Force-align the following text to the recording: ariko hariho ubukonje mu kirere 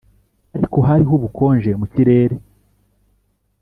ariko 0.55 0.77
hariho 0.87 1.13
ubukonje 1.17 1.71
mu 1.79 1.85
kirere 1.93 2.35